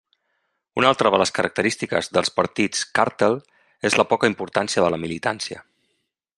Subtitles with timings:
[0.81, 3.37] Una altra de les característiques dels partits càrtel
[3.91, 5.65] és la poca importància de la militància.